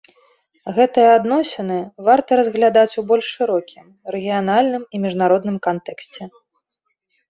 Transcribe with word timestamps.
Гэтыя 0.77 1.09
адносіны 1.17 1.77
варта 2.09 2.31
разглядаць 2.41 2.95
у 3.03 3.05
больш 3.13 3.25
шырокім, 3.37 3.85
рэгіянальным 4.17 4.83
і 4.93 5.07
міжнародным 5.09 5.65
кантэксце. 5.71 6.23